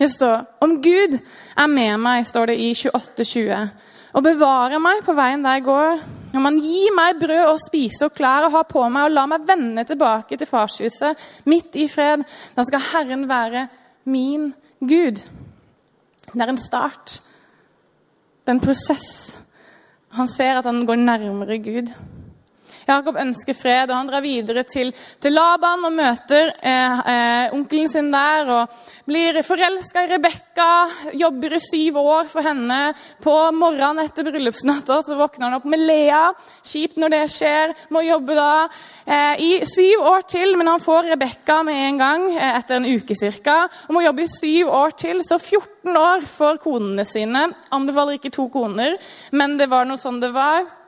[0.00, 1.18] Det står om Gud
[1.56, 3.68] er med meg, står det i 28,20
[4.14, 6.02] og bevare meg på veien der jeg går.
[6.30, 9.26] Om han gir meg brød og spise og klær og ha på meg, og la
[9.30, 12.22] meg vende tilbake til farshuset midt i fred,
[12.54, 13.66] da skal Herren være
[14.10, 15.24] min Gud.
[16.30, 17.18] Det er en start.
[18.40, 19.38] Det er en prosess.
[20.14, 21.90] Han ser at han går nærmere Gud.
[22.90, 24.90] Jakob ønsker fred, og han drar videre til,
[25.22, 28.50] til Laban og møter eh, eh, onkelen sin der.
[28.50, 30.68] og Blir forelska i Rebekka,
[31.18, 32.80] jobber i syv år for henne.
[33.22, 36.22] På morgenen etter bryllupsnatta så våkner han opp med Lea.
[36.66, 37.74] Kjipt når det skjer.
[37.94, 38.50] Må jobbe da
[39.06, 42.90] eh, i syv år til, men han får Rebekka med en gang eh, etter en
[42.90, 43.60] uke ca.
[43.88, 47.48] Og må jobbe i syv år til, så 14 år for konene sine.
[47.74, 48.98] Anbefaler ikke to koner,
[49.32, 50.79] men det var noe sånn det var.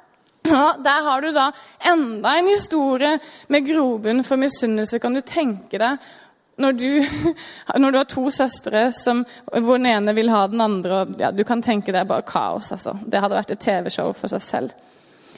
[0.43, 5.79] Ja, Der har du da enda en historie med grobunn for misunnelse, kan du tenke
[5.79, 5.99] deg.
[6.59, 6.89] Når du,
[7.81, 11.31] når du har to søstre som, hvor den ene vil ha den andre og, ja,
[11.33, 12.73] Du kan tenke deg bare kaos.
[12.73, 12.97] altså.
[13.07, 14.75] Det hadde vært et TV-show for seg selv.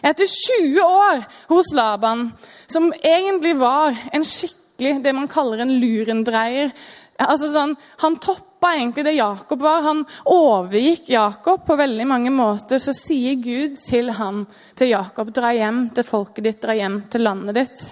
[0.05, 2.27] Etter 20 år hos Laban,
[2.69, 6.73] som egentlig var en skikkelig det man kaller en lurendreier
[7.18, 9.83] altså sånn, Han toppa egentlig det Jakob var.
[9.87, 12.81] Han overgikk Jakob på veldig mange måter.
[12.83, 17.27] Så sier Gud til han, til Jakob, dra hjem til folket ditt, dra hjem til
[17.27, 17.87] landet ditt.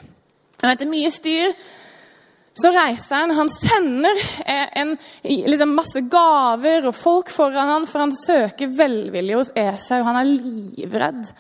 [0.63, 1.55] Og etter mye styr
[2.59, 3.35] så reiser han.
[3.37, 9.53] Han sender en, liksom masse gaver og folk foran han, for han søker velvilje hos
[9.57, 10.03] Esau.
[10.05, 11.33] Han er livredd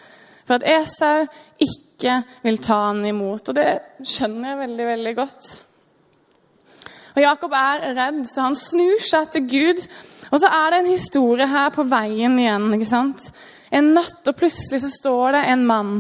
[0.47, 1.27] for at Esau
[1.63, 3.53] ikke vil ta han imot.
[3.53, 3.69] Og det
[4.09, 5.53] skjønner jeg veldig, veldig godt.
[7.13, 9.85] Og Jakob er redd, så han snur seg til Gud.
[10.33, 12.71] Og så er det en historie her på veien igjen.
[12.77, 13.27] ikke sant?
[13.73, 15.93] En natt, og plutselig så står det en mann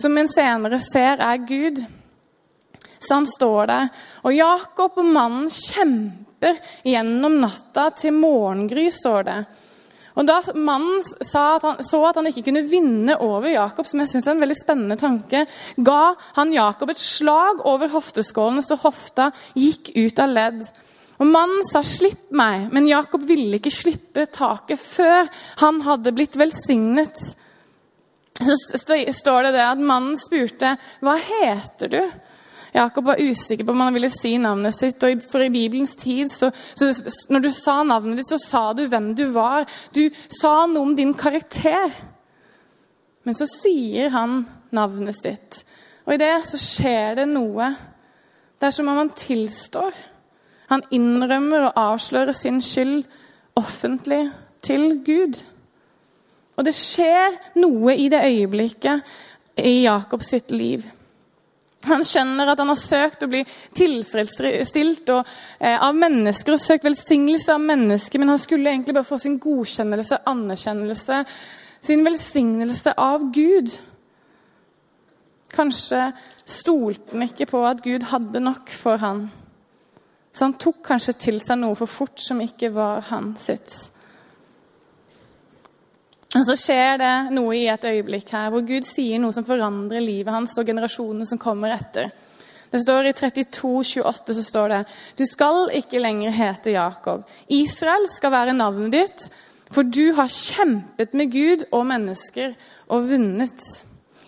[0.00, 1.80] som en senere ser er Gud.
[3.00, 3.88] Så han står der.
[4.24, 9.38] Og Jakob og mannen kjemper gjennom natta til morgengry, står det.
[10.18, 11.02] Og Da mannen
[11.38, 14.42] at han, så at han ikke kunne vinne over Jakob, som jeg synes er en
[14.42, 15.44] veldig spennende tanke,
[15.78, 20.64] ga han Jakob et slag over hofteskålen så hofta gikk ut av ledd.
[21.20, 25.28] Og Mannen sa 'slipp meg', men Jakob ville ikke slippe taket før
[25.60, 27.36] han hadde blitt velsignet.
[28.40, 28.56] Så
[29.12, 32.10] står det det at mannen spurte 'Hva heter du?'
[32.74, 35.02] Jakob var usikker på om han ville si navnet sitt.
[35.02, 36.90] og For i Bibelens tid, så, så,
[37.28, 39.66] når du sa navnet ditt, så sa du hvem du var.
[39.94, 40.06] Du
[40.40, 41.90] sa noe om din karakter.
[43.26, 45.64] Men så sier han navnet sitt.
[46.06, 47.72] Og i det så skjer det noe.
[48.60, 49.96] Det er som om han tilstår.
[50.70, 53.02] Han innrømmer og avslører sin skyld
[53.58, 54.28] offentlig
[54.62, 55.40] til Gud.
[56.56, 59.12] Og det skjer noe i det øyeblikket
[59.58, 60.84] i Jakobs sitt liv.
[61.88, 63.40] Han skjønner at han har søkt å bli
[63.76, 69.08] tilfredsstilt og, eh, av mennesker og søkt velsignelse av mennesker, men han skulle egentlig bare
[69.08, 71.24] få sin godkjennelse, anerkjennelse,
[71.80, 73.78] sin velsignelse av Gud.
[75.48, 76.12] Kanskje
[76.44, 79.30] stolte han ikke på at Gud hadde nok for han.
[80.32, 83.90] Så han tok kanskje til seg noe for fort som ikke var hans sitt.
[86.30, 90.02] Og Så skjer det noe i et øyeblikk her hvor Gud sier noe som forandrer
[90.04, 92.12] livet hans og generasjonene som kommer etter.
[92.70, 94.80] Det står I 32, 28 så står det
[95.18, 97.24] Du skal ikke lenger hete Jakob.
[97.50, 99.26] Israel skal være navnet ditt,
[99.74, 102.54] for du har kjempet med Gud og mennesker
[102.86, 103.66] og vunnet.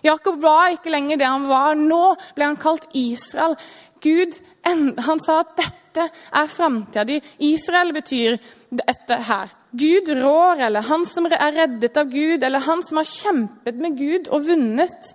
[0.03, 1.79] Jakob var ikke lenger det han var.
[1.79, 2.03] Nå
[2.35, 3.55] ble han kalt Israel.
[4.03, 7.21] Gud han sa at dette er framtida di.
[7.47, 8.39] Israel betyr
[8.75, 9.51] dette her.
[9.73, 13.97] Gud rår, eller han som er reddet av Gud, eller han som har kjempet med
[13.97, 15.13] Gud og vunnet.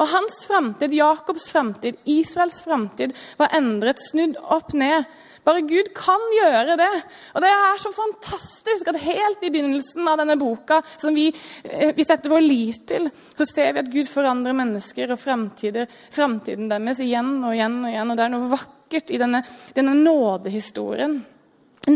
[0.00, 5.06] Og hans framtid, Jakobs framtid, Israels framtid, var endret, snudd opp ned.
[5.46, 6.90] Bare Gud kan gjøre det.
[7.34, 11.28] Og det er så fantastisk at helt i begynnelsen av denne boka, som vi,
[11.64, 16.68] eh, vi setter vår lit til, så ser vi at Gud forandrer mennesker og framtiden
[16.70, 18.10] deres igjen og igjen og igjen.
[18.10, 19.42] Og det er noe vakkert i denne,
[19.74, 21.20] denne nådehistorien.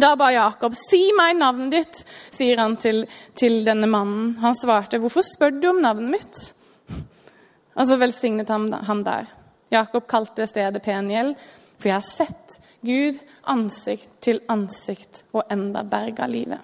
[0.00, 4.36] Da ba Jakob, 'Si meg navnet ditt', sier han til, til, denne mannen.
[4.42, 6.52] Han svarte, 'Hvorfor spør du om navnet mitt?'
[7.76, 9.26] Og så velsignet han ham der.
[9.72, 11.34] Jakob kalte stedet Peniel,
[11.78, 16.60] for jeg har sett Gud ansikt til ansikt og enda berga livet.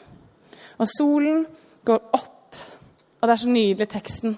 [0.79, 1.47] Og solen
[1.85, 2.57] går opp,
[3.21, 4.37] og det er så nydelig teksten.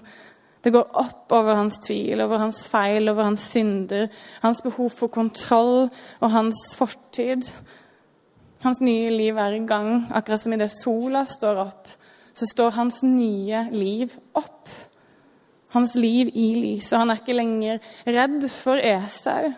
[0.63, 4.07] Det går opp over hans tvil, over hans feil, over hans synder,
[4.41, 7.51] hans behov for kontroll og hans fortid.
[8.63, 10.05] Hans nye liv er i gang.
[10.15, 11.89] Akkurat som idet sola står opp,
[12.35, 14.69] så står hans nye liv opp.
[15.75, 16.97] Hans liv i lyset.
[16.99, 19.51] Han er ikke lenger redd for Esau.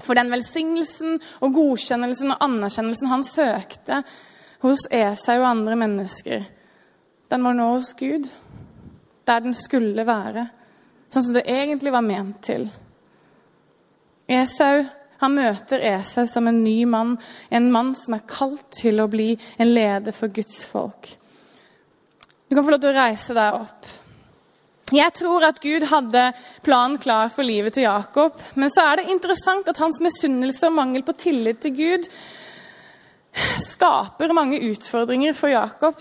[0.00, 4.02] For den velsignelsen og godkjennelsen og anerkjennelsen han søkte
[4.64, 6.44] hos Esau og andre mennesker,
[7.30, 8.26] den var nå hos Gud.
[9.28, 10.48] Der den skulle være.
[11.12, 12.64] Sånn som det egentlig var ment til.
[14.30, 14.84] Esau
[15.20, 17.16] han møter Esau som en ny mann,
[17.50, 21.12] en mann som er kalt til å bli en leder for Guds folk.
[22.48, 23.90] Du kan få lov til å reise deg opp.
[24.90, 26.22] Jeg tror at Gud hadde
[26.66, 28.34] planen klar for livet til Jakob.
[28.58, 32.08] Men så er det interessant at hans misunnelse og mangel på tillit til Gud
[33.62, 35.94] skaper mange utfordringer for Jakob.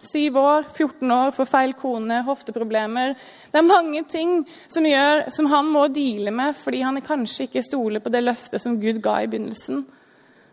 [0.00, 3.14] Syv år, 14 år, får feil kone, hofteproblemer.
[3.52, 7.64] Det er mange ting som, gjør, som han må deale med fordi han kanskje ikke
[7.64, 9.84] stoler på det løftet som Gud ga i begynnelsen.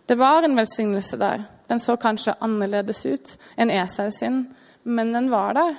[0.07, 1.43] Det var en velsignelse der.
[1.67, 4.45] Den så kanskje annerledes ut enn Esau sin,
[4.87, 5.75] men den var der.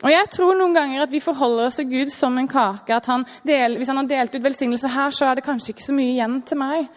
[0.00, 2.94] Og jeg tror noen ganger at vi forholder oss til Gud som en kake.
[2.94, 5.84] at han del, Hvis han har delt ut velsignelse her, så er det kanskje ikke
[5.84, 6.88] så mye igjen til meg.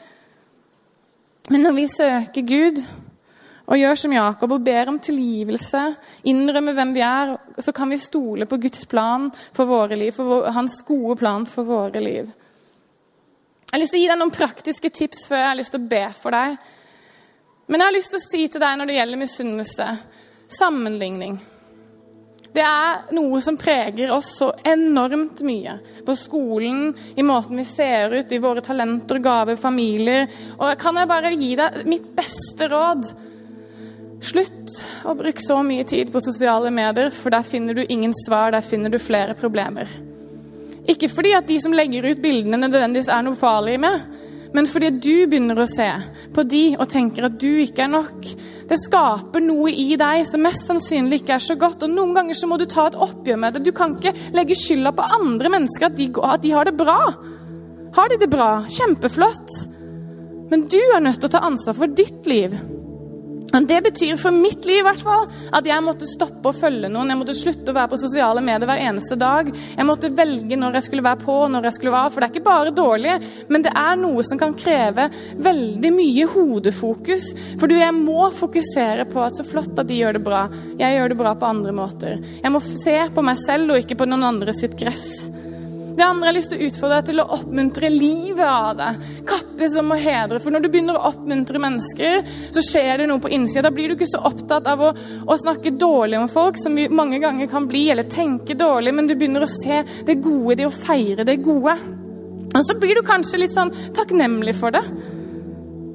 [1.49, 2.83] Men når vi søker Gud
[3.63, 5.81] og gjør som Jakob og ber om tilgivelse,
[6.27, 10.27] innrømmer hvem vi er, så kan vi stole på Guds plan for våre liv, for
[10.27, 12.27] vår, hans gode plan for våre liv.
[13.63, 15.81] Jeg har lyst til å gi deg noen praktiske tips før jeg har lyst til
[15.81, 16.59] å be for deg.
[17.71, 19.89] Men jeg har lyst til å si til deg når det gjelder misunnelse
[20.53, 21.39] sammenligning.
[22.53, 25.79] Det er noe som preger oss så enormt mye.
[26.05, 30.27] På skolen, i måten vi ser ut, i våre talenter, gaver, familier.
[30.59, 33.09] Og kan jeg bare gi deg mitt beste råd?
[34.23, 38.53] Slutt å bruke så mye tid på sosiale medier, for der finner du ingen svar,
[38.55, 39.89] der finner du flere problemer.
[40.89, 44.05] Ikke fordi at de som legger ut bildene, nødvendigvis er noe farlig med,
[44.53, 45.87] men fordi du begynner å se
[46.33, 48.27] på de og tenker at du ikke er nok.
[48.69, 51.83] Det skaper noe i deg som mest sannsynlig ikke er så godt.
[51.83, 53.63] Og noen ganger så må du ta et oppgjør med det.
[53.65, 56.99] Du kan ikke legge skylda på andre mennesker at de, at de har det bra.
[57.97, 58.51] Har de det bra?
[58.69, 59.57] Kjempeflott.
[60.53, 62.53] Men du er nødt til å ta ansvar for ditt liv.
[63.53, 66.89] Og Det betyr for mitt liv i hvert fall, at jeg måtte stoppe å følge
[66.91, 67.11] noen.
[67.11, 69.51] Jeg måtte slutte å være på sosiale medier hver eneste dag.
[69.53, 72.15] Jeg måtte velge når jeg skulle være på og når jeg skulle være av.
[72.15, 73.17] For det er ikke bare dårlig,
[73.53, 75.09] men det er noe som kan kreve
[75.49, 77.29] veldig mye hodefokus.
[77.61, 80.43] For jeg må fokusere på at så flott at de gjør det bra.
[80.79, 82.19] Jeg gjør det bra på andre måter.
[82.41, 85.07] Jeg må se på meg selv og ikke på noen andre sitt gress.
[85.93, 88.89] Det andre jeg har lyst til å utfordre deg til å oppmuntre livet av det.
[89.29, 90.39] Kappes om å hedre.
[90.41, 93.67] For når du begynner å oppmuntre mennesker, så skjer det noe på innsida.
[93.67, 94.89] Da blir du ikke så opptatt av å,
[95.27, 99.09] å, snakke dårlig om folk, som vi mange ganger kan bli, eller tenke dårlig, men
[99.09, 101.77] du begynner å se det gode det, å feire det gode.
[102.53, 104.83] Og så blir du kanskje litt sånn takknemlig for det.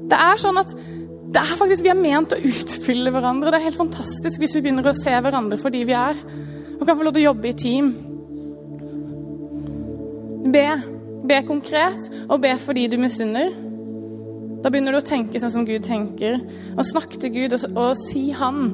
[0.08, 0.72] Det er sånn at
[1.28, 3.50] det er faktisk, Vi er ment å utfylle hverandre.
[3.52, 6.16] Det er helt fantastisk hvis vi begynner å se hverandre for de vi er.
[6.78, 7.90] Og kan få lov til å jobbe i team.
[10.52, 10.68] Be.
[11.28, 13.50] Be konkret, og be fordi du misunner.
[14.62, 16.40] Da begynner du å tenke sånn som Gud tenker,
[16.74, 18.72] og snakke til Gud og, og si Han.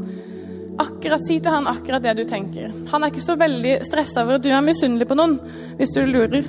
[0.81, 2.73] Akkurat, Si til han akkurat det du tenker.
[2.91, 5.37] Han er ikke så veldig stressa over at du er misunnelig på noen,
[5.79, 6.49] hvis du lurer.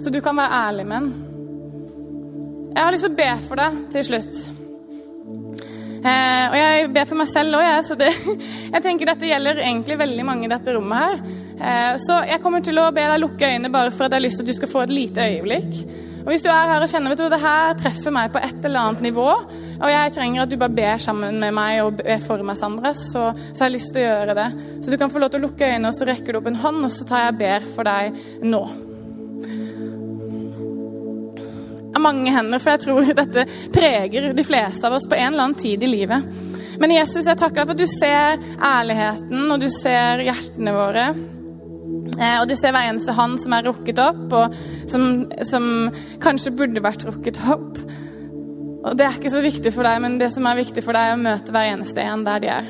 [0.00, 1.10] Så du kan være ærlig med han.
[2.72, 4.40] Jeg har lyst til å be for deg til slutt.
[5.98, 7.84] Eh, og jeg ber for meg selv òg, jeg.
[7.88, 8.10] Så det,
[8.74, 11.22] jeg tenker dette gjelder egentlig veldig mange i dette rommet her.
[11.58, 14.26] Eh, så jeg kommer til å be deg lukke øynene bare for at jeg har
[14.28, 15.80] lyst til at du skal få et lite øyeblikk.
[16.28, 18.66] Og Hvis du er her og kjenner vet du, det her treffer meg på et
[18.68, 19.28] eller annet nivå,
[19.78, 22.92] og jeg trenger at du bare ber sammen med meg og ber for meg, Sandra,
[22.92, 24.48] så, så har jeg lyst til å gjøre det.
[24.84, 26.60] Så du kan få lov til å lukke øynene, og så rekker du opp en
[26.60, 28.60] hånd, og så tar jeg og ber for deg nå.
[31.96, 35.46] Av mange hender, for jeg tror dette preger de fleste av oss på en eller
[35.46, 36.28] annen tid i livet.
[36.78, 41.08] Men Jesus, jeg takker deg for at du ser ærligheten, og du ser hjertene våre.
[42.18, 44.58] Eh, og du ser hver eneste hånd som er rukket opp, og
[44.90, 45.70] som, som,
[46.22, 47.78] kanskje burde vært rukket opp.
[48.78, 51.12] Og det er ikke så viktig for deg, men det som er viktig for deg,
[51.12, 52.68] er å møte hver eneste en der de er.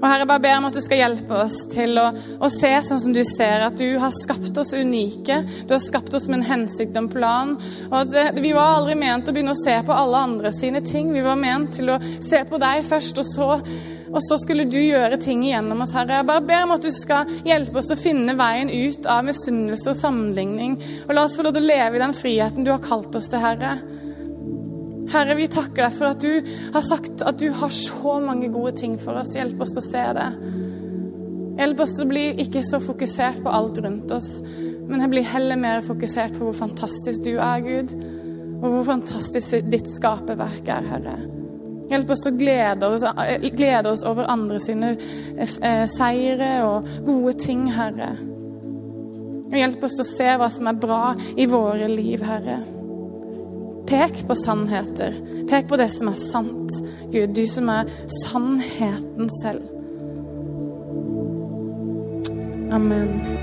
[0.00, 2.06] Og Herre, bare ber om at du skal hjelpe oss til å,
[2.40, 5.42] å, se sånn som du ser, at du har skapt oss unike.
[5.68, 7.52] Du har skapt oss med en hensikt og en plan.
[7.90, 10.80] Og at det, Vi var aldri ment å begynne å se på alle andre sine
[10.80, 11.12] ting.
[11.12, 13.50] Vi var ment til å se på deg først, og så
[14.10, 16.18] og så skulle du gjøre ting igjennom oss, Herre.
[16.18, 19.22] Jeg bare ber om at du skal hjelpe oss til å finne veien ut av
[19.26, 20.76] misunnelse og sammenligning.
[21.06, 23.30] Og la oss få lov til å leve i den friheten du har kalt oss
[23.30, 23.76] til, Herre.
[25.10, 28.74] Herre, vi takker deg for at du har sagt at du har så mange gode
[28.82, 29.32] ting for oss.
[29.38, 30.28] Hjelp oss til å se det.
[31.60, 34.30] Hjelp oss til å bli ikke så fokusert på alt rundt oss,
[34.88, 37.92] men jeg blir heller mer fokusert på hvor fantastisk du er, Gud,
[38.60, 41.39] og hvor fantastisk ditt skaperverk er, Herre.
[41.90, 43.04] Hjelp oss til å glede oss,
[43.58, 48.12] glede oss over andre sine eh, seire og gode ting, Herre.
[49.50, 51.02] Og hjelp oss til å se hva som er bra
[51.34, 52.60] i våre liv, Herre.
[53.90, 55.18] Pek på sannheter.
[55.50, 56.78] Pek på det som er sant,
[57.10, 57.34] Gud.
[57.34, 57.90] Du som er
[58.22, 59.66] sannheten selv.
[62.70, 63.39] Amen.